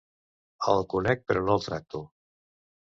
El 0.73 0.81
conec, 0.95 1.23
però 1.29 1.47
no 1.51 1.59
el 1.59 1.67
tracto. 1.69 2.05